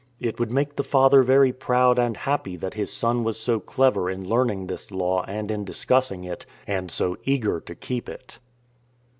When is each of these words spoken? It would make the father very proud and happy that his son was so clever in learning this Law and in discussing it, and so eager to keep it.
It 0.19 0.39
would 0.39 0.49
make 0.49 0.77
the 0.77 0.83
father 0.83 1.21
very 1.21 1.53
proud 1.53 1.99
and 1.99 2.17
happy 2.17 2.57
that 2.57 2.73
his 2.73 2.91
son 2.91 3.23
was 3.23 3.39
so 3.39 3.59
clever 3.59 4.09
in 4.09 4.27
learning 4.27 4.65
this 4.65 4.89
Law 4.89 5.23
and 5.27 5.51
in 5.51 5.63
discussing 5.63 6.23
it, 6.23 6.43
and 6.65 6.89
so 6.89 7.17
eager 7.23 7.59
to 7.59 7.75
keep 7.75 8.09
it. 8.09 8.39